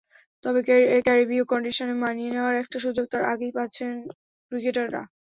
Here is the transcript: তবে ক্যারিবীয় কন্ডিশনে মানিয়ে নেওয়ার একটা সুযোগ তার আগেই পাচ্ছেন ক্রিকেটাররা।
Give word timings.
তবে 0.43 0.59
ক্যারিবীয় 1.05 1.43
কন্ডিশনে 1.51 1.95
মানিয়ে 2.03 2.31
নেওয়ার 2.31 2.55
একটা 2.61 2.77
সুযোগ 2.85 3.05
তার 3.11 3.23
আগেই 3.31 3.55
পাচ্ছেন 3.57 3.93
ক্রিকেটাররা। 4.51 5.01